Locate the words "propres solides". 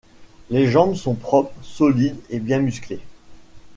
1.13-2.17